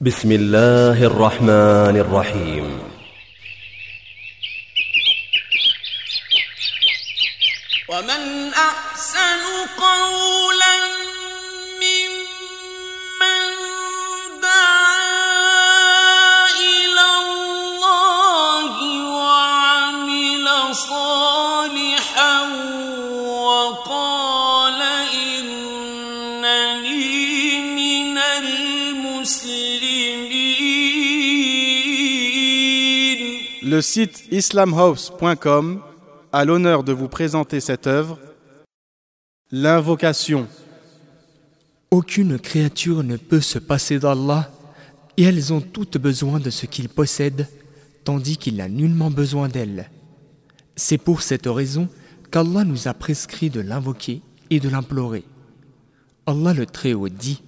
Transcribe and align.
بسم 0.00 0.32
الله 0.32 1.04
الرحمن 1.10 1.96
الرحيم. 1.98 2.82
ومن 7.88 8.54
أحسن 8.54 9.42
قولا 9.78 10.76
ممن 11.82 13.42
دعا 14.42 15.02
إلى 16.46 17.06
الله 17.26 18.74
وعمل 19.18 20.46
صالحا 20.74 22.42
وقال 23.26 24.27
Le 33.78 33.82
site 33.82 34.24
islamhouse.com 34.32 35.80
a 36.32 36.44
l'honneur 36.44 36.82
de 36.82 36.92
vous 36.92 37.06
présenter 37.06 37.60
cette 37.60 37.86
œuvre, 37.86 38.18
L'invocation. 39.52 40.48
Aucune 41.92 42.40
créature 42.40 43.04
ne 43.04 43.16
peut 43.16 43.40
se 43.40 43.60
passer 43.60 44.00
d'Allah 44.00 44.50
et 45.16 45.22
elles 45.22 45.52
ont 45.52 45.60
toutes 45.60 45.96
besoin 45.96 46.40
de 46.40 46.50
ce 46.50 46.66
qu'il 46.66 46.88
possède, 46.88 47.46
tandis 48.02 48.36
qu'il 48.36 48.56
n'a 48.56 48.68
nullement 48.68 49.12
besoin 49.12 49.46
d'elles. 49.46 49.88
C'est 50.74 50.98
pour 50.98 51.22
cette 51.22 51.46
raison 51.46 51.88
qu'Allah 52.32 52.64
nous 52.64 52.88
a 52.88 52.94
prescrit 52.94 53.48
de 53.48 53.60
l'invoquer 53.60 54.22
et 54.50 54.58
de 54.58 54.68
l'implorer. 54.68 55.22
Allah 56.26 56.52
le 56.52 56.66
Très-Haut 56.66 57.08
dit 57.08 57.42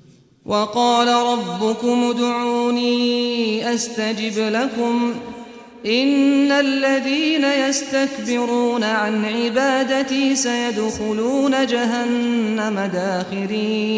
وقال 5.79 6.83
ربكم 6.83 6.85
ادعوني 6.85 7.15
استجب 7.15 7.19
لكم 7.19 7.25
ان 7.25 7.31
الذين 7.31 7.43
يستكبرون 7.43 8.83
عن 8.83 9.25
عبادتي 9.25 10.35
سيدخلون 10.35 11.65
جهنم 11.65 12.79
داخرين 12.79 13.95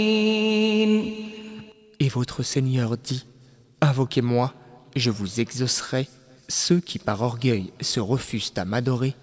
Et 1.99 2.09
votre 2.09 2.43
Seigneur 2.43 2.97
dit 2.97 3.25
Invoquez-moi, 3.81 4.53
je 4.95 5.09
vous 5.09 5.39
exaucerai. 5.39 6.07
Ceux 6.49 6.79
qui 6.79 6.99
par 6.99 7.21
orgueil 7.21 7.71
se 7.81 7.99
refusent 7.99 8.53
à 8.55 8.65
m'adorer 8.65 9.15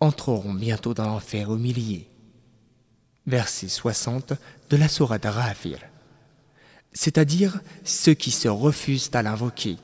entreront 0.00 0.54
bientôt 0.54 0.94
dans 0.94 1.06
l'enfer 1.06 1.52
humilié. 1.52 2.08
Verset 3.26 3.68
60 3.68 4.32
de 4.70 4.76
la 4.76 4.88
Sourate 4.88 5.26
Rafir. 5.26 5.78
C'est-à-dire 6.92 7.60
ceux 7.84 8.14
qui 8.14 8.30
se 8.30 8.48
refusent 8.48 9.10
à 9.12 9.22
l'invoquer. 9.22 9.76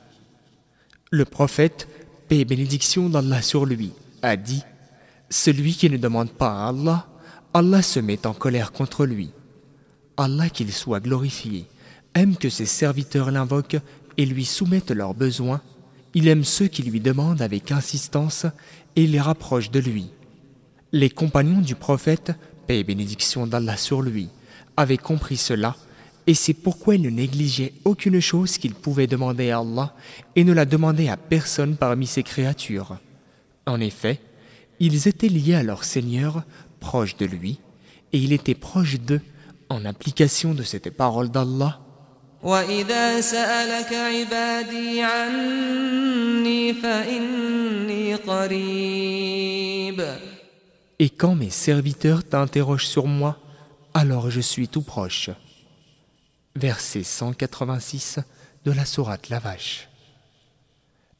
Le 1.11 1.25
prophète, 1.25 1.87
paix 2.32 2.46
bénédiction 2.46 3.10
d'Allah 3.10 3.42
sur 3.42 3.66
lui, 3.66 3.92
a 4.22 4.38
dit 4.38 4.62
Celui 5.28 5.74
qui 5.74 5.90
ne 5.90 5.98
demande 5.98 6.30
pas 6.30 6.64
à 6.64 6.68
Allah, 6.70 7.06
Allah 7.52 7.82
se 7.82 8.00
met 8.00 8.26
en 8.26 8.32
colère 8.32 8.72
contre 8.72 9.04
lui. 9.04 9.32
Allah 10.16 10.48
qu'il 10.48 10.72
soit 10.72 11.00
glorifié, 11.00 11.66
aime 12.14 12.38
que 12.38 12.48
ses 12.48 12.64
serviteurs 12.64 13.30
l'invoquent 13.30 13.82
et 14.16 14.24
lui 14.24 14.46
soumettent 14.46 14.92
leurs 14.92 15.12
besoins. 15.12 15.60
Il 16.14 16.26
aime 16.26 16.42
ceux 16.42 16.68
qui 16.68 16.82
lui 16.82 17.00
demandent 17.00 17.42
avec 17.42 17.70
insistance 17.70 18.46
et 18.96 19.06
les 19.06 19.20
rapproche 19.20 19.70
de 19.70 19.80
lui. 19.80 20.06
Les 20.90 21.10
compagnons 21.10 21.60
du 21.60 21.74
prophète, 21.74 22.32
paix 22.66 22.78
et 22.78 22.84
bénédiction 22.84 23.46
d'Allah 23.46 23.76
sur 23.76 24.00
lui, 24.00 24.30
avaient 24.78 24.96
compris 24.96 25.36
cela 25.36 25.76
et 26.27 26.33
c'est 26.33 26.53
pourquoi 26.53 26.95
ils 26.95 27.01
ne 27.01 27.09
négligeaient 27.09 27.73
aucune 27.85 28.19
chose 28.19 28.57
qu'ils 28.57 28.75
pouvaient 28.75 29.07
demander 29.07 29.49
à 29.51 29.59
Allah 29.59 29.93
et 30.35 30.43
ne 30.43 30.51
la 30.53 30.65
demandaient 30.65 31.07
à 31.07 31.15
personne 31.15 31.77
parmi 31.77 32.05
ses 32.05 32.23
créatures. 32.23 32.97
En 33.65 33.79
effet, 33.79 34.19
ils 34.79 35.07
étaient 35.07 35.29
liés 35.29 35.55
à 35.55 35.63
leur 35.63 35.85
Seigneur, 35.85 36.43
proches 36.79 37.15
de 37.17 37.25
lui, 37.25 37.59
et 38.11 38.19
il 38.19 38.33
était 38.33 38.55
proche 38.55 38.99
d'eux 38.99 39.21
en 39.69 39.85
application 39.85 40.53
de 40.53 40.63
cette 40.63 40.89
parole 40.91 41.29
d'Allah. 41.29 41.79
واذا 42.43 43.21
سالك 43.21 43.93
عبادي 43.93 45.01
عني 45.01 46.73
فاني 46.73 48.15
قريب 48.15 50.01
Et 50.99 51.09
quand 51.09 51.35
mes 51.35 51.49
serviteurs 51.51 52.23
t'interrogent 52.23 52.87
sur 52.87 53.05
moi, 53.05 53.37
alors 53.93 54.29
je 54.31 54.41
suis 54.41 54.67
tout 54.67 54.81
proche. 54.81 55.29
Verset 56.54 57.02
186 57.02 58.18
de 58.66 58.72
la 58.72 58.84
Sourate 58.84 59.30
La 59.30 59.38
Vache. 59.38 59.88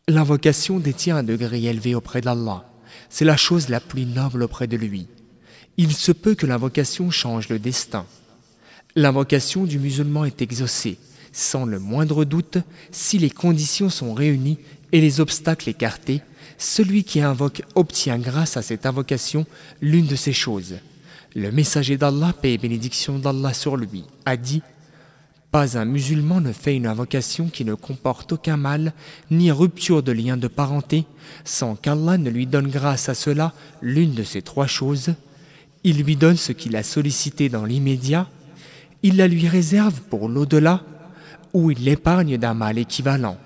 L'invocation 0.06 0.78
détient 0.78 1.16
un 1.16 1.22
degré 1.22 1.64
élevé 1.64 1.94
auprès 1.94 2.20
d'Allah. 2.20 2.68
C'est 3.08 3.24
la 3.24 3.38
chose 3.38 3.70
la 3.70 3.80
plus 3.80 4.04
noble 4.04 4.42
auprès 4.42 4.66
de 4.66 4.76
lui. 4.76 5.06
Il 5.78 5.94
se 5.94 6.12
peut 6.12 6.34
que 6.34 6.44
l'invocation 6.44 7.10
change 7.10 7.48
le 7.48 7.58
destin. 7.58 8.04
L'invocation 8.94 9.64
du 9.64 9.78
musulman 9.78 10.26
est 10.26 10.42
exaucée, 10.42 10.98
sans 11.32 11.64
le 11.64 11.78
moindre 11.78 12.26
doute, 12.26 12.58
si 12.90 13.16
les 13.16 13.30
conditions 13.30 13.88
sont 13.88 14.12
réunies 14.12 14.58
et 14.92 15.00
les 15.00 15.20
obstacles 15.20 15.70
écartés. 15.70 16.20
Celui 16.58 17.04
qui 17.04 17.22
invoque 17.22 17.62
obtient 17.74 18.18
grâce 18.18 18.58
à 18.58 18.62
cette 18.62 18.84
invocation 18.84 19.46
l'une 19.80 20.06
de 20.06 20.16
ces 20.16 20.34
choses. 20.34 20.74
Le 21.34 21.50
messager 21.50 21.96
d'Allah, 21.96 22.34
paix 22.34 22.52
et 22.52 22.58
bénédiction 22.58 23.18
d'Allah 23.18 23.54
sur 23.54 23.78
lui, 23.78 24.04
a 24.26 24.36
dit 24.36 24.60
Pas 25.52 25.76
un 25.76 25.84
musulman 25.84 26.40
ne 26.40 26.50
fait 26.50 26.74
une 26.74 26.86
invocation 26.86 27.48
qui 27.48 27.66
ne 27.66 27.74
comporte 27.74 28.32
aucun 28.32 28.56
mal, 28.56 28.94
ni 29.30 29.52
rupture 29.52 30.02
de 30.02 30.10
lien 30.10 30.38
de 30.38 30.48
parenté, 30.48 31.04
sans 31.44 31.76
qu'Allah 31.76 32.16
ne 32.16 32.30
lui 32.30 32.46
donne 32.46 32.68
grâce 32.68 33.10
à 33.10 33.14
cela 33.14 33.52
l'une 33.82 34.14
de 34.14 34.22
ces 34.22 34.40
trois 34.40 34.66
choses. 34.66 35.14
Il 35.84 36.02
lui 36.02 36.16
donne 36.16 36.38
ce 36.38 36.52
qu'il 36.52 36.74
a 36.74 36.82
sollicité 36.82 37.50
dans 37.50 37.66
l'immédiat, 37.66 38.28
il 39.02 39.18
la 39.18 39.28
lui 39.28 39.46
réserve 39.46 40.00
pour 40.08 40.30
l'au-delà, 40.30 40.80
ou 41.52 41.70
il 41.70 41.84
l'épargne 41.84 42.38
d'un 42.38 42.54
mal 42.54 42.78
équivalent. 42.78 43.36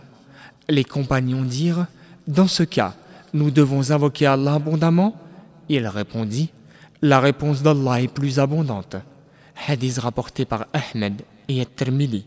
Les 0.69 0.85
compagnons 0.85 1.43
dirent 1.43 1.87
Dans 2.29 2.47
ce 2.47 2.63
cas, 2.63 2.95
nous 3.35 3.51
devons 3.51 3.91
invoquer 3.91 4.27
Allah 4.27 4.55
abondamment 4.55 5.17
Il 5.69 5.89
répondit 5.89 6.51
La 7.03 7.19
réponse 7.19 7.63
d'Allah 7.63 8.01
est 8.01 8.15
plus 8.15 8.39
abondante. 8.39 8.95
Hadith 9.67 9.99
rapporté 9.99 10.45
par 10.45 10.67
Ahmed 10.73 11.23
et 11.49 11.61
At-Tirmidhi. 11.61 12.25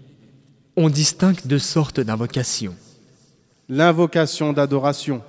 On 0.76 0.90
distingue 0.90 1.40
deux 1.46 1.60
sortes 1.60 2.00
d'invocations, 2.00 2.76
L'invocation 3.68 4.52
d'adoration, 4.54 5.22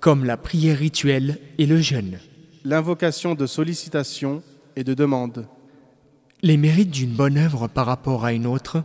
comme 0.00 0.24
la 0.24 0.36
prière 0.36 0.78
rituelle 0.78 1.38
et 1.58 1.66
le 1.66 1.80
jeûne. 1.80 2.18
l'invocation 2.64 3.34
de 3.34 3.46
sollicitation 3.46 4.42
et 4.74 4.84
de 4.84 4.94
demande, 4.94 5.46
Les 6.42 6.56
mérites 6.56 6.90
d'une 6.90 7.14
bonne 7.14 7.38
œuvre 7.38 7.68
par 7.68 7.86
rapport 7.86 8.24
à 8.24 8.32
une 8.32 8.46
autre. 8.46 8.82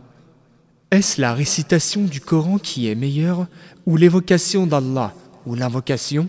Est-ce 0.90 1.20
la 1.20 1.34
récitation 1.34 2.02
du 2.04 2.20
Coran 2.20 2.58
qui 2.58 2.88
est 2.88 2.94
meilleure 2.94 3.46
ou 3.86 3.96
l'évocation 3.96 4.66
d'Allah 4.66 5.12
ou 5.46 5.54
l'invocation? 5.54 6.28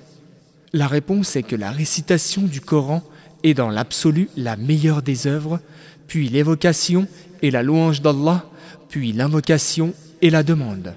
La 0.73 0.87
réponse 0.87 1.35
est 1.35 1.43
que 1.43 1.55
la 1.55 1.71
récitation 1.71 2.41
du 2.41 2.59
Coran 2.61 3.03
est 3.43 3.53
dans 3.53 3.69
l'absolu 3.69 4.29
la 4.35 4.55
meilleure 4.57 5.01
des 5.01 5.27
œuvres, 5.27 5.59
puis 6.07 6.29
l'évocation 6.29 7.07
et 7.43 7.51
la 7.51 7.61
louange 7.61 8.01
d'Allah, 8.01 8.45
puis 8.89 9.11
l'invocation 9.11 9.93
et 10.21 10.31
la 10.31 10.41
demande. 10.41 10.95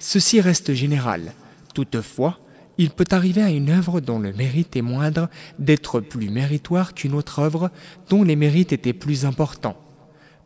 Ceci 0.00 0.40
reste 0.40 0.74
général. 0.74 1.32
Toutefois, 1.74 2.40
il 2.78 2.90
peut 2.90 3.04
arriver 3.10 3.42
à 3.42 3.50
une 3.50 3.70
œuvre 3.70 4.00
dont 4.00 4.18
le 4.18 4.32
mérite 4.32 4.74
est 4.74 4.82
moindre 4.82 5.28
d'être 5.58 6.00
plus 6.00 6.30
méritoire 6.30 6.94
qu'une 6.94 7.14
autre 7.14 7.38
œuvre 7.38 7.70
dont 8.08 8.22
les 8.22 8.36
mérites 8.36 8.72
étaient 8.72 8.94
plus 8.94 9.26
importants. 9.26 9.76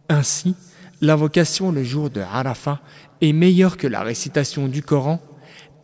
Ainsi, 0.09 0.55
l'invocation 1.01 1.71
le 1.71 1.85
jour 1.85 2.11
de 2.11 2.21
Arafat 2.21 2.81
est 3.21 3.33
meilleure 3.33 3.77
que 3.77 3.87
la 3.87 4.03
récitation 4.03 4.67
du 4.67 4.83
Coran 4.83 5.21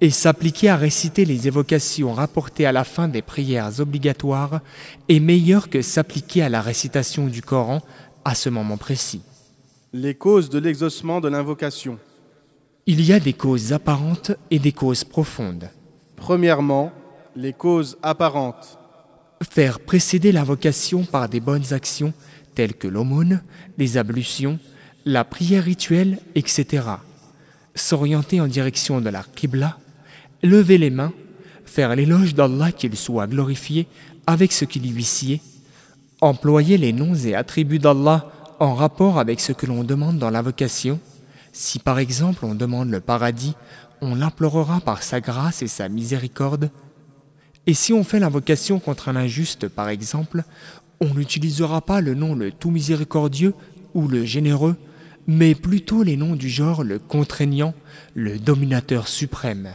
et 0.00 0.10
s'appliquer 0.10 0.70
à 0.70 0.76
réciter 0.76 1.24
les 1.24 1.46
évocations 1.46 2.12
rapportées 2.12 2.66
à 2.66 2.72
la 2.72 2.84
fin 2.84 3.06
des 3.06 3.22
prières 3.22 3.80
obligatoires 3.80 4.60
est 5.08 5.20
meilleure 5.20 5.70
que 5.70 5.82
s'appliquer 5.82 6.42
à 6.42 6.48
la 6.48 6.60
récitation 6.60 7.28
du 7.28 7.42
Coran 7.42 7.80
à 8.24 8.34
ce 8.34 8.48
moment 8.48 8.76
précis. 8.76 9.22
Les 9.96 10.14
causes 10.14 10.50
de 10.50 10.58
l'exaucement 10.58 11.22
de 11.22 11.28
l'invocation. 11.28 11.98
Il 12.86 13.00
y 13.00 13.14
a 13.14 13.18
des 13.18 13.32
causes 13.32 13.72
apparentes 13.72 14.32
et 14.50 14.58
des 14.58 14.72
causes 14.72 15.04
profondes. 15.04 15.70
Premièrement, 16.16 16.92
les 17.34 17.52
causes 17.52 17.98
apparentes, 18.02 18.78
Faire 19.50 19.80
précéder 19.80 20.32
l'invocation 20.32 21.04
par 21.04 21.28
des 21.28 21.40
bonnes 21.40 21.74
actions 21.74 22.14
telles 22.54 22.72
que 22.72 22.88
l'aumône, 22.88 23.42
les 23.76 23.98
ablutions, 23.98 24.58
la 25.04 25.24
prière 25.24 25.64
rituelle, 25.64 26.18
etc. 26.34 26.84
S'orienter 27.74 28.40
en 28.40 28.46
direction 28.46 29.02
de 29.02 29.10
la 29.10 29.22
Qibla, 29.22 29.78
lever 30.42 30.78
les 30.78 30.88
mains, 30.88 31.12
faire 31.66 31.94
l'éloge 31.94 32.34
d'Allah 32.34 32.72
qu'il 32.72 32.96
soit 32.96 33.26
glorifié 33.26 33.86
avec 34.26 34.52
ce 34.52 34.64
qui 34.64 34.80
lui 34.80 35.04
sied, 35.04 35.42
employer 36.22 36.78
les 36.78 36.94
noms 36.94 37.14
et 37.14 37.34
attributs 37.34 37.78
d'Allah 37.78 38.32
en 38.58 38.74
rapport 38.74 39.18
avec 39.18 39.40
ce 39.40 39.52
que 39.52 39.66
l'on 39.66 39.84
demande 39.84 40.18
dans 40.18 40.30
l'invocation, 40.30 41.00
Si 41.52 41.78
par 41.78 41.98
exemple 41.98 42.44
on 42.44 42.54
demande 42.54 42.90
le 42.90 43.00
paradis, 43.00 43.54
on 44.02 44.14
l'implorera 44.14 44.80
par 44.80 45.02
sa 45.02 45.22
grâce 45.22 45.62
et 45.62 45.68
sa 45.68 45.88
miséricorde. 45.88 46.70
Et 47.66 47.72
si 47.72 47.94
on 47.94 48.04
fait 48.04 48.20
l'invocation 48.20 48.78
contre 48.78 49.08
un 49.08 49.16
injuste, 49.16 49.66
par 49.68 49.88
exemple, 49.88 50.44
on 51.00 51.14
n'utilisera 51.14 51.80
pas 51.80 52.02
le 52.02 52.14
nom 52.14 52.34
le 52.34 52.52
tout 52.52 52.70
miséricordieux 52.70 53.54
ou 53.94 54.06
le 54.06 54.26
généreux, 54.26 54.76
mais 55.26 55.54
plutôt 55.54 56.02
les 56.02 56.18
noms 56.18 56.36
du 56.36 56.50
genre 56.50 56.84
le 56.84 56.98
contraignant, 56.98 57.74
le 58.14 58.38
dominateur 58.38 59.08
suprême. 59.08 59.70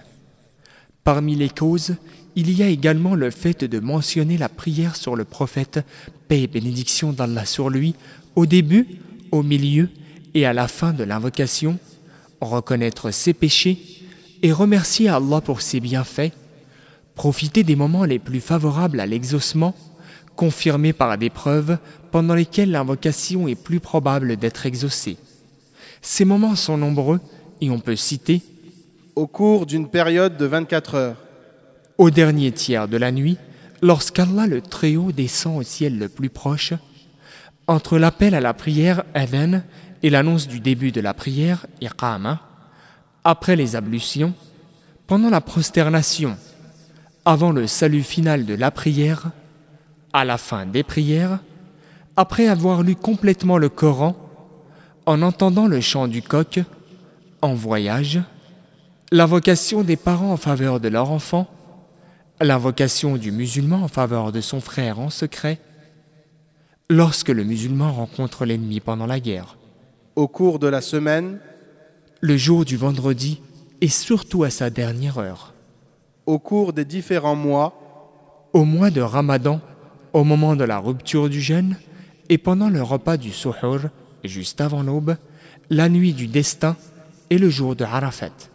Parmi 1.03 1.35
les 1.35 1.49
causes, 1.49 1.95
il 2.35 2.51
y 2.51 2.63
a 2.63 2.67
également 2.67 3.15
le 3.15 3.31
fait 3.31 3.65
de 3.65 3.79
mentionner 3.79 4.37
la 4.37 4.49
prière 4.49 4.95
sur 4.95 5.15
le 5.15 5.25
prophète, 5.25 5.83
paix 6.27 6.43
et 6.43 6.47
bénédiction 6.47 7.11
d'Allah 7.11 7.45
sur 7.45 7.69
lui, 7.69 7.95
au 8.35 8.45
début, 8.45 8.87
au 9.31 9.43
milieu 9.43 9.89
et 10.33 10.45
à 10.45 10.53
la 10.53 10.67
fin 10.67 10.93
de 10.93 11.03
l'invocation, 11.03 11.77
reconnaître 12.39 13.11
ses 13.11 13.33
péchés 13.33 13.77
et 14.41 14.51
remercier 14.51 15.09
Allah 15.09 15.41
pour 15.41 15.61
ses 15.61 15.79
bienfaits, 15.79 16.31
profiter 17.15 17.63
des 17.63 17.75
moments 17.75 18.05
les 18.05 18.19
plus 18.19 18.39
favorables 18.39 18.99
à 18.99 19.05
l'exaucement, 19.05 19.75
confirmés 20.35 20.93
par 20.93 21.17
des 21.17 21.29
preuves 21.29 21.77
pendant 22.11 22.33
lesquelles 22.33 22.71
l'invocation 22.71 23.47
est 23.47 23.55
plus 23.55 23.79
probable 23.79 24.37
d'être 24.37 24.65
exaucée. 24.65 25.17
Ces 26.01 26.25
moments 26.25 26.55
sont 26.55 26.77
nombreux 26.77 27.19
et 27.61 27.69
on 27.69 27.79
peut 27.79 27.95
citer 27.95 28.41
Au 29.15 29.27
cours 29.27 29.65
d'une 29.65 29.87
période 29.87 30.37
de 30.37 30.45
24 30.45 30.95
heures, 30.95 31.17
au 31.97 32.09
dernier 32.09 32.51
tiers 32.51 32.87
de 32.87 32.97
la 32.97 33.11
nuit, 33.11 33.37
lorsqu'Allah 33.81 34.47
le 34.47 34.61
Très-Haut 34.61 35.11
descend 35.11 35.59
au 35.59 35.63
ciel 35.63 35.99
le 35.99 36.09
plus 36.09 36.29
proche, 36.29 36.73
entre 37.67 37.97
l'appel 37.97 38.35
à 38.35 38.41
la 38.41 38.53
prière 38.53 39.03
Adhan 39.13 39.61
et 40.03 40.09
l'annonce 40.09 40.47
du 40.47 40.59
début 40.59 40.91
de 40.91 41.01
la 41.01 41.13
prière 41.13 41.65
Iqama, 41.81 42.39
après 43.23 43.55
les 43.55 43.75
ablutions, 43.75 44.33
pendant 45.07 45.29
la 45.29 45.41
prosternation, 45.41 46.37
avant 47.25 47.51
le 47.51 47.67
salut 47.67 48.03
final 48.03 48.45
de 48.45 48.53
la 48.53 48.71
prière, 48.71 49.31
à 50.13 50.25
la 50.25 50.37
fin 50.37 50.65
des 50.65 50.83
prières, 50.83 51.39
après 52.17 52.47
avoir 52.47 52.83
lu 52.83 52.95
complètement 52.95 53.57
le 53.57 53.69
Coran, 53.69 54.15
en 55.05 55.21
entendant 55.21 55.67
le 55.67 55.81
chant 55.81 56.07
du 56.07 56.21
coq, 56.21 56.61
en 57.41 57.53
voyage, 57.53 58.21
l'invocation 59.11 59.83
des 59.83 59.97
parents 59.97 60.31
en 60.31 60.37
faveur 60.37 60.79
de 60.79 60.87
leur 60.87 61.11
enfant, 61.11 61.47
l'invocation 62.39 63.17
du 63.17 63.31
musulman 63.31 63.83
en 63.83 63.87
faveur 63.87 64.31
de 64.31 64.41
son 64.41 64.61
frère 64.61 64.99
en 64.99 65.09
secret, 65.09 65.59
lorsque 66.91 67.29
le 67.29 67.45
musulman 67.45 67.93
rencontre 67.93 68.43
l'ennemi 68.43 68.81
pendant 68.81 69.05
la 69.05 69.21
guerre, 69.21 69.57
au 70.17 70.27
cours 70.27 70.59
de 70.59 70.67
la 70.67 70.81
semaine, 70.81 71.39
le 72.19 72.35
jour 72.35 72.65
du 72.65 72.75
vendredi 72.75 73.41
et 73.79 73.87
surtout 73.87 74.43
à 74.43 74.49
sa 74.49 74.69
dernière 74.69 75.17
heure, 75.17 75.53
au 76.25 76.37
cours 76.37 76.73
des 76.73 76.83
différents 76.83 77.37
mois, 77.37 78.49
au 78.51 78.65
mois 78.65 78.91
de 78.91 78.99
Ramadan, 78.99 79.61
au 80.11 80.25
moment 80.25 80.57
de 80.57 80.65
la 80.65 80.79
rupture 80.79 81.29
du 81.29 81.39
jeûne 81.39 81.77
et 82.27 82.37
pendant 82.37 82.69
le 82.69 82.83
repas 82.83 83.15
du 83.15 83.31
Suhur, 83.31 83.83
juste 84.25 84.59
avant 84.59 84.83
l'aube, 84.83 85.15
la 85.69 85.87
nuit 85.87 86.11
du 86.11 86.27
destin 86.27 86.75
et 87.29 87.37
le 87.37 87.49
jour 87.49 87.77
de 87.77 87.85
Arafat. 87.85 88.49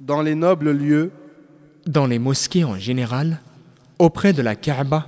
dans 0.00 0.20
les 0.20 0.34
nobles 0.34 0.72
lieux, 0.72 1.12
dans 1.86 2.06
les 2.06 2.18
mosquées 2.18 2.64
en 2.64 2.76
général, 2.76 3.38
auprès 4.00 4.32
de 4.32 4.42
la 4.42 4.56
Kaaba 4.56 5.06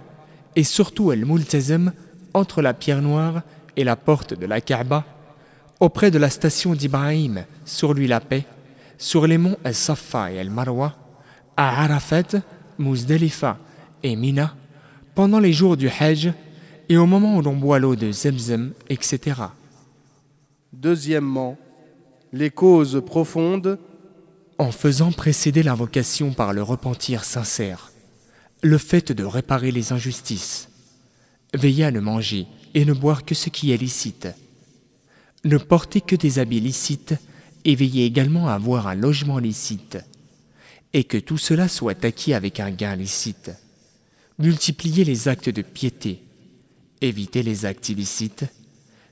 et 0.55 0.62
surtout 0.62 1.11
El 1.11 1.27
Multazem 1.27 1.93
entre 2.35 2.61
la 2.61 2.75
pierre 2.75 3.03
noire 3.03 3.43
et 3.77 3.85
la 3.85 3.97
porte 3.97 4.35
de 4.35 4.47
la 4.47 4.61
Kaaba, 4.61 5.05
auprès 5.81 6.11
de 6.11 6.19
la 6.19 6.31
station 6.31 6.75
d'Ibrahim, 6.75 7.45
sur 7.65 7.95
lui 7.95 8.07
la 8.07 8.21
paix, 8.21 8.45
sur 8.99 9.27
les 9.27 9.39
monts 9.39 9.57
El 9.65 9.75
Safa 9.75 10.33
et 10.33 10.37
El 10.37 10.51
Marwa, 10.51 10.97
à 11.57 11.85
Arafat, 11.85 12.41
Muzdalifa 12.79 13.59
et 14.03 14.17
Mina, 14.17 14.55
pendant 15.15 15.39
les 15.39 15.53
jours 15.53 15.77
du 15.77 15.89
Hajj 15.89 16.33
et 16.89 16.97
au 16.97 17.07
moment 17.07 17.37
où 17.37 17.43
l'on 17.43 17.57
boit 17.57 17.79
l'eau 17.79 17.97
de 17.97 18.11
Zemzem, 18.11 18.73
etc. 18.89 19.41
deuxièmement, 20.73 21.57
les 22.33 22.51
causes 22.51 23.03
profondes, 23.05 23.79
en 24.59 24.71
faisant 24.71 25.13
précéder 25.13 25.63
l'invocation 25.63 26.33
par 26.33 26.53
le 26.53 26.63
repentir 26.63 27.25
sincère, 27.25 27.93
le 28.63 28.79
fait 28.79 29.13
de 29.13 29.25
réparer 29.25 29.71
les 29.71 29.93
injustices, 29.93 30.69
veiller 31.55 31.85
à 31.85 31.91
ne 31.91 32.01
manger 32.01 32.47
et 32.75 32.85
ne 32.85 32.93
boire 32.93 33.25
que 33.25 33.35
ce 33.35 33.49
qui 33.49 33.73
est 33.73 33.77
licite, 33.77 34.29
ne 35.45 35.59
porter 35.59 36.01
que 36.01 36.17
des 36.17 36.39
habits 36.39 36.61
licites 36.61 37.15
et 37.65 37.75
veiller 37.75 38.05
également 38.05 38.49
à 38.49 38.55
avoir 38.55 38.89
un 38.89 38.95
logement 38.95 39.39
licite, 39.39 39.99
et 40.93 41.05
que 41.05 41.19
tout 41.19 41.39
cela 41.39 41.69
soit 41.69 42.05
acquis 42.05 42.35
avec 42.35 42.61
un 42.61 42.71
gain 42.71 42.97
licite, 42.97 43.51
multiplier 44.39 45.05
les 45.05 45.29
actes 45.29 45.49
de 45.49 45.62
piété, 45.62 46.23
éviter 47.01 47.43
les 47.43 47.67
actes 47.67 47.89
illicites, 47.89 48.45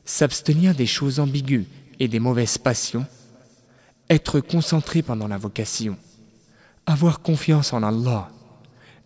s'abstenir 0.05 0.75
des 0.75 0.87
choses 0.87 1.21
ambiguës 1.21 1.67
et 2.00 2.09
des 2.09 2.21
mauvaises 2.21 2.59
passions, 2.59 3.06
être 4.11 4.41
concentré 4.41 5.03
pendant 5.03 5.29
l'invocation, 5.29 5.97
avoir 6.87 7.21
confiance 7.21 7.73
en 7.73 7.83
Allah, 7.83 8.31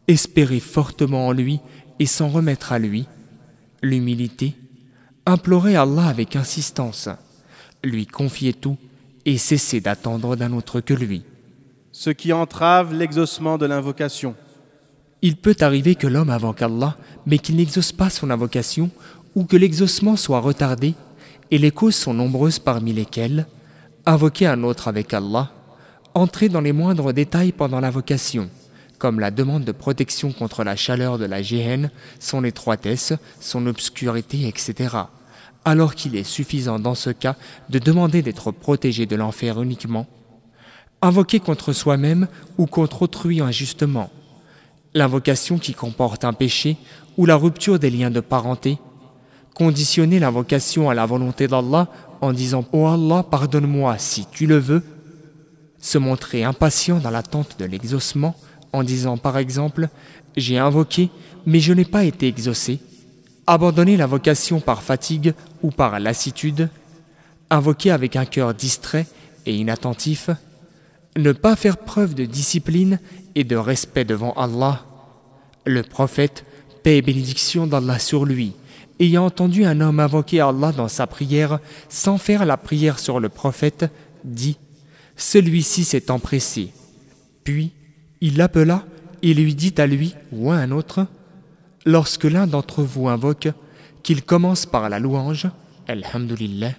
espérer 0.09 0.61
fortement 0.61 1.27
en 1.29 1.33
lui 1.33 1.61
et 1.99 2.07
s'en 2.07 2.29
remettre 2.29 2.73
à 2.73 2.79
lui, 2.79 3.07
l'humilité, 3.83 4.55
implorer 5.27 5.77
Allah 5.77 6.07
avec 6.07 6.37
insistance, 6.37 7.09
lui 7.85 8.07
confier 8.07 8.53
tout 8.53 8.77
et 9.25 9.39
cesser 9.39 9.81
d'attendre 9.81 10.37
d'un 10.37 10.53
autre 10.53 10.81
que 10.81 10.95
lui. 10.95 11.23
ce 11.93 12.11
qui 12.11 12.33
entrave 12.33 12.93
l'exaucement 12.93 13.57
de 13.57 13.67
l'invocation, 13.67 14.35
Il 15.23 15.37
peut 15.37 15.57
arriver 15.61 15.95
que 15.95 16.07
l'homme 16.07 16.29
invoque 16.31 16.63
Allah, 16.63 16.97
mais 17.25 17.39
qu'il 17.39 17.57
n'exauce 17.57 17.91
pas 17.91 18.11
son 18.11 18.31
invocation, 18.31 18.91
ou 19.35 19.45
que 19.45 19.57
l'exaucement 19.57 20.15
soit 20.15 20.41
retardé, 20.41 20.95
et 21.51 21.59
les 21.59 21.71
causes 21.71 21.97
sont 21.97 22.15
nombreuses 22.15 22.59
parmi 22.59 22.93
lesquelles 22.93 23.47
invoquer 24.05 24.47
un 24.47 24.63
autre 24.63 24.89
avec 24.89 25.13
Allah, 25.15 25.51
entrer 26.15 26.49
dans 26.49 26.61
les 26.61 26.73
moindres 26.73 27.13
détails 27.13 27.53
pendant 27.53 27.81
l'invocation, 27.81 28.49
comme 28.99 29.21
la 29.21 29.31
demande 29.31 29.65
de 29.65 29.73
protection 29.73 30.33
contre 30.33 30.65
la 30.65 30.77
chaleur 30.77 31.19
de 31.19 31.25
la 31.25 31.43
géhenne, 31.43 31.91
son 32.19 32.45
étroitesse, 32.45 33.13
son 33.41 33.67
obscurité, 33.67 34.49
etc. 34.49 34.97
Alors 35.65 35.95
qu'il 35.95 36.17
est 36.17 36.25
suffisant 36.25 36.79
dans 36.79 36.95
ce 36.95 37.11
cas 37.11 37.37
de 37.69 37.79
demander 37.79 38.23
d'être 38.23 38.51
protégé 38.53 39.07
de 39.07 39.17
l'enfer 39.17 39.61
uniquement, 39.61 40.07
invoquer 41.03 41.41
contre 41.41 41.73
soi-même 41.73 42.29
ou 42.59 42.67
contre 42.67 43.03
autrui 43.03 43.41
injustement, 43.41 44.11
l'invocation 44.95 45.59
qui 45.59 45.75
comporte 45.75 46.25
un 46.25 46.33
péché 46.33 46.77
ou 47.17 47.27
la 47.27 47.37
rupture 47.37 47.79
des 47.79 47.91
liens 47.91 48.11
de 48.11 48.21
parenté, 48.21 48.79
conditionner 49.55 50.19
l'invocation 50.19 50.91
à 50.91 50.95
la 50.95 51.07
volonté 51.07 51.49
d'Allah 51.49 51.89
en 52.21 52.33
disant⁇ 52.33 52.61
Oh 52.73 52.87
Allah, 52.87 53.23
pardonne-moi 53.23 53.99
si 53.99 54.27
tu 54.31 54.47
le 54.47 54.59
veux⁇ 54.59 54.79
se 55.79 55.99
montrer 55.99 56.45
impatient 56.45 56.99
dans 56.99 57.11
l'attente 57.11 57.57
de 57.59 57.65
l'exaucement 57.65 58.35
en 58.77 58.85
disant 58.85 59.17
par 59.17 59.39
exemple⁇ 59.39 59.83
J'ai 60.37 60.59
invoqué, 60.59 61.11
mais 61.47 61.61
je 61.61 61.73
n'ai 61.73 61.85
pas 61.85 62.05
été 62.05 62.29
exaucé⁇ 62.29 62.75
abandonner 63.47 63.97
l'invocation 63.97 64.61
par 64.61 64.83
fatigue 64.83 65.35
ou 65.63 65.71
par 65.71 65.99
lassitude, 66.01 66.69
invoquer 67.51 67.91
avec 67.91 68.17
un 68.17 68.25
cœur 68.25 68.55
distrait 68.55 69.07
et 69.47 69.55
inattentif, 69.55 70.31
ne 71.17 71.33
pas 71.33 71.57
faire 71.57 71.79
preuve 71.79 72.15
de 72.15 72.25
discipline 72.25 72.99
et 73.35 73.45
de 73.45 73.57
respect 73.57 74.05
devant 74.05 74.33
Allah. 74.33 74.85
Le 75.65 75.83
prophète, 75.83 76.45
paix 76.83 76.99
et 76.99 77.03
bénédiction 77.03 77.67
d'Allah 77.67 77.99
sur 77.99 78.25
lui, 78.25 78.53
ayant 79.01 79.27
entendu 79.27 79.65
un 79.65 79.81
homme 79.81 80.01
invoquer 80.01 80.41
Allah 80.41 80.73
dans 80.73 80.89
sa 80.89 81.07
prière 81.07 81.61
sans 81.89 82.19
faire 82.19 82.45
la 82.45 82.57
prière 82.57 82.99
sur 82.99 83.21
le 83.21 83.29
prophète, 83.29 83.87
dit 84.25 84.59
Celui-ci 85.17 85.85
s'est 85.85 86.11
empressé. 86.11 86.73
Puis 87.45 87.73
il 88.27 88.37
l'appela 88.39 88.85
et 89.23 89.35
lui 89.35 89.55
dit 89.55 89.75
à 89.79 89.87
lui 89.87 90.17
ou 90.33 90.51
à 90.51 90.57
un 90.57 90.73
autre 90.73 91.07
Lorsque 91.85 92.25
l'un 92.25 92.49
d'entre 92.49 92.83
vous 92.83 93.09
invoque, 93.09 93.49
qu'il 94.03 94.25
commence 94.25 94.67
par 94.67 94.89
la 94.89 94.99
louange, 94.99 95.49
Alhamdulillah, 95.87 96.73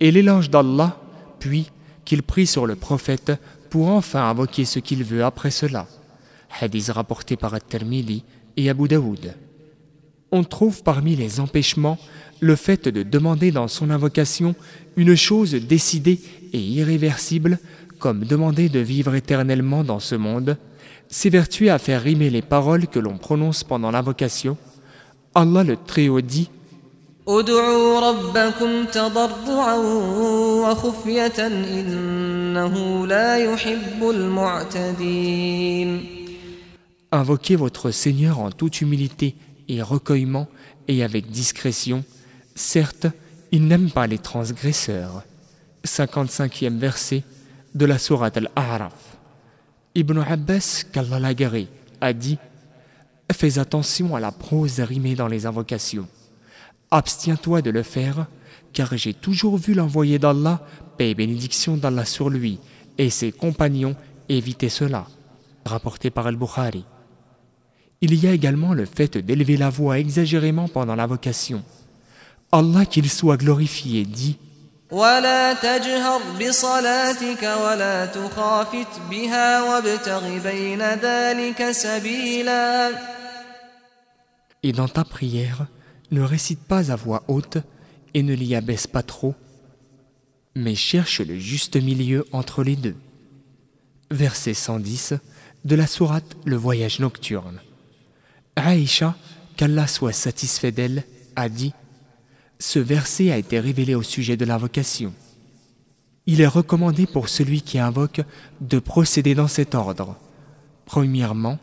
et 0.00 0.10
l'éloge 0.10 0.48
d'Allah, 0.48 0.98
puis 1.38 1.70
qu'il 2.06 2.22
prie 2.22 2.46
sur 2.46 2.66
le 2.66 2.74
prophète 2.74 3.32
pour 3.68 3.88
enfin 3.88 4.30
invoquer 4.30 4.64
ce 4.64 4.78
qu'il 4.78 5.04
veut 5.04 5.22
après 5.22 5.50
cela. 5.50 5.86
Hadith 6.58 6.88
rapporté 6.88 7.36
par 7.36 7.52
At-Tirmidhi 7.52 8.24
et 8.56 8.70
Abu 8.70 8.88
Daoud. 8.88 9.34
On 10.32 10.44
trouve 10.44 10.82
parmi 10.82 11.16
les 11.16 11.38
empêchements 11.40 11.98
le 12.40 12.56
fait 12.56 12.88
de 12.88 13.02
demander 13.02 13.50
dans 13.50 13.68
son 13.68 13.90
invocation 13.90 14.54
une 14.96 15.16
chose 15.16 15.52
décidée 15.52 16.18
et 16.54 16.60
irréversible, 16.60 17.58
comme 17.98 18.24
demander 18.24 18.70
de 18.70 18.78
vivre 18.78 19.14
éternellement 19.14 19.84
dans 19.84 20.00
ce 20.00 20.14
monde, 20.14 20.56
s'évertuer 21.09 21.69
à 21.69 21.79
faire 21.79 22.01
rimer 22.01 22.29
les 22.29 22.41
paroles 22.41 22.87
que 22.87 22.99
l'on 22.99 23.17
prononce 23.17 23.63
pendant 23.63 23.91
l'invocation. 23.91 24.57
Allah 25.35 25.63
le 25.63 25.77
Très-Haut 25.77 26.21
dit 26.21 26.49
ادعوا 27.27 27.99
ربكم 27.99 28.85
تضرعا 28.85 29.75
وخفية 30.63 31.47
إنه 31.47 33.07
لا 33.07 33.37
يحب 33.37 34.09
المعتدين 34.09 35.99
Invoquez 37.13 37.55
votre 37.55 37.91
Seigneur 37.91 38.39
en 38.39 38.49
toute 38.51 38.81
humilité 38.81 39.35
et 39.69 39.83
recueillement 39.83 40.47
et 40.87 41.03
avec 41.03 41.29
discrétion. 41.29 42.03
Certes, 42.55 43.05
il 43.51 43.67
n'aime 43.67 43.91
pas 43.91 44.07
les 44.07 44.17
transgresseurs. 44.17 45.21
55e 45.85 46.77
verset 46.79 47.21
de 47.75 47.85
la 47.85 47.99
sourate 47.99 48.37
Al-A'raf. 48.37 49.16
Ibn 49.98 50.18
Abbas, 50.18 50.84
qu'Allah 50.92 51.18
l'agaré, 51.18 51.66
a 52.00 52.12
dit 52.12 52.38
Fais 53.32 53.58
attention 53.58 54.14
à 54.14 54.20
la 54.20 54.30
prose 54.30 54.78
rimée 54.78 55.16
dans 55.16 55.26
les 55.26 55.44
invocations. 55.44 56.06
Abstiens-toi 56.92 57.62
de 57.62 57.70
le 57.70 57.82
faire, 57.82 58.28
car 58.72 58.96
j'ai 58.96 59.12
toujours 59.12 59.56
vu 59.56 59.74
l'envoyé 59.74 60.20
d'Allah, 60.20 60.64
paix 60.96 61.10
et 61.10 61.14
bénédiction 61.16 61.76
d'Allah 61.76 62.04
sur 62.04 62.30
lui, 62.30 62.60
et 62.96 63.10
ses 63.10 63.32
compagnons 63.32 63.96
éviter 64.28 64.68
cela. 64.68 65.08
Rapporté 65.64 66.10
par 66.10 66.28
Al-Bukhari. 66.28 66.84
Il 68.00 68.14
y 68.14 68.28
a 68.28 68.32
également 68.32 68.74
le 68.74 68.84
fait 68.84 69.18
d'élever 69.18 69.56
la 69.56 69.68
voix 69.68 69.98
exagérément 69.98 70.68
pendant 70.68 70.94
l'invocation. 70.94 71.64
Allah 72.52 72.86
qu'il 72.86 73.10
soit 73.10 73.36
glorifié 73.36 74.04
dit 74.04 74.38
ولا 74.91 75.53
تجهر 75.53 76.21
بصلاتك 76.39 77.43
ولا 77.43 78.05
تخافت 78.05 78.99
بها 79.09 79.61
وابتغ 79.61 80.37
بين 80.37 80.81
ذلك 80.81 81.71
سبيلا 81.71 82.91
Et 84.65 84.71
dans 84.71 84.87
ta 84.87 85.03
prière, 85.03 85.65
ne 86.11 86.21
récite 86.21 86.63
pas 86.63 86.91
à 86.91 86.95
voix 86.95 87.23
haute 87.27 87.57
et 88.13 88.23
ne 88.23 88.33
l'y 88.33 88.55
abaisse 88.55 88.87
pas 88.87 89.03
trop, 89.03 89.35
mais 90.55 90.75
cherche 90.75 91.19
le 91.19 91.37
juste 91.37 91.75
milieu 91.75 92.25
entre 92.31 92.63
les 92.63 92.77
deux. 92.77 92.95
Verset 94.09 94.53
110 94.53 95.15
de 95.65 95.75
la 95.75 95.87
sourate 95.87 96.37
Le 96.45 96.55
voyage 96.55 96.99
nocturne. 96.99 97.59
Aïcha, 98.55 99.15
qu'Allah 99.57 99.87
soit 99.87 100.13
satisfait 100.13 100.71
d'elle, 100.71 101.03
a 101.35 101.49
dit 101.49 101.73
ce 102.58 102.78
verset 102.78 103.30
a 103.30 103.38
été 103.38 103.60
révélé 103.60 103.94
au 103.94 104.02
sujet 104.02 104.36
de 104.36 104.44
l'invocation. 104.44 105.12
Il 106.26 106.40
est 106.40 106.46
recommandé 106.46 107.06
pour 107.06 107.28
celui 107.28 107.62
qui 107.62 107.78
invoque 107.78 108.20
de 108.60 108.78
procéder 108.78 109.34
dans 109.34 109.48
cet 109.48 109.74
ordre. 109.74 110.16
Premièrement, 110.84 111.58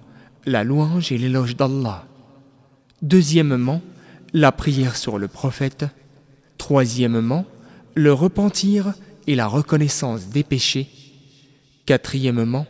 la 0.46 0.64
louange 0.64 1.12
et 1.12 1.18
l'éloge 1.18 1.56
d'Allah. 1.56 2.06
Deuxièmement, 3.02 3.82
la 4.34 4.52
prière 4.52 4.96
sur 4.96 5.18
le 5.18 5.28
prophète. 5.28 5.86
Troisièmement, 6.58 7.46
le 7.94 8.14
repentir 8.14 8.94
et 9.28 9.36
la 9.36 9.48
reconnaissance 9.48 10.28
des 10.28 10.44
péchés. 10.44 10.90
Quatrièmement, 11.86 12.66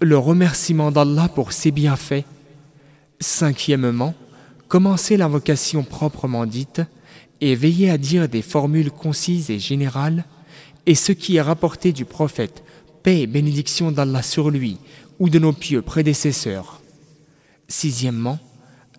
le 0.00 0.18
remerciement 0.18 0.90
d'Allah 0.90 1.28
pour 1.28 1.52
ses 1.52 1.70
bienfaits. 1.70 2.24
Cinquièmement, 3.20 4.14
commencer 4.68 5.16
l'invocation 5.16 5.82
proprement 5.82 6.44
dite 6.44 6.82
et 7.40 7.54
veiller 7.54 7.90
à 7.90 7.98
dire 7.98 8.28
des 8.28 8.42
formules 8.42 8.90
concises 8.90 9.50
et 9.50 9.58
générales 9.58 10.24
et 10.86 10.94
ce 10.94 11.12
qui 11.12 11.36
est 11.36 11.42
rapporté 11.42 11.92
du 11.92 12.04
prophète, 12.04 12.62
paix 13.02 13.20
et 13.20 13.26
bénédiction 13.26 13.92
d'Allah 13.92 14.22
sur 14.22 14.50
lui 14.50 14.78
ou 15.18 15.28
de 15.28 15.38
nos 15.38 15.52
pieux 15.52 15.82
prédécesseurs. 15.82 16.80
Sixièmement, 17.68 18.38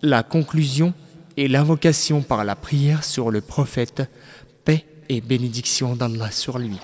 la 0.02 0.22
conclusion 0.22 0.94
et 1.36 1.48
l'invocation 1.48 2.22
par 2.22 2.44
la 2.44 2.56
prière 2.56 3.04
sur 3.04 3.30
le 3.30 3.40
prophète, 3.40 4.02
paix 4.64 4.84
et 5.08 5.20
bénédiction 5.20 5.96
d'Allah 5.96 6.30
sur 6.30 6.58
lui. 6.58 6.78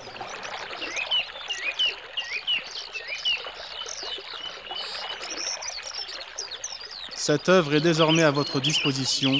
Cette 7.15 7.49
œuvre 7.49 7.75
est 7.75 7.81
désormais 7.81 8.23
à 8.23 8.31
votre 8.31 8.61
disposition. 8.61 9.37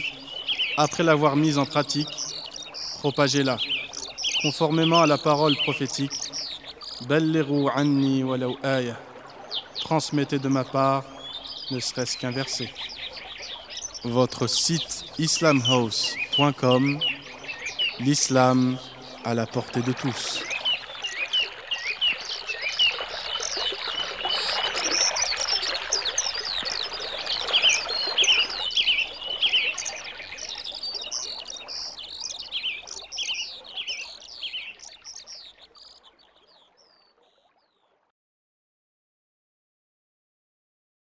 Après 0.79 1.01
l'avoir 1.01 1.35
mise 1.35 1.57
en 1.57 1.65
pratique, 1.65 2.07
propagez-la, 2.99 3.57
conformément 4.43 5.01
à 5.01 5.07
la 5.07 5.17
parole 5.17 5.55
prophétique. 5.55 6.11
Anni. 7.75 8.23
Transmettez 9.79 10.37
de 10.37 10.47
ma 10.47 10.63
part, 10.63 11.03
ne 11.71 11.79
serait-ce 11.79 12.17
qu'un 12.17 12.29
verset. 12.29 12.69
Votre 14.03 14.45
site 14.45 15.05
islamhouse.com, 15.17 16.99
l'islam 17.99 18.77
à 19.25 19.33
la 19.33 19.47
portée 19.47 19.81
de 19.81 19.93
tous. 19.93 20.46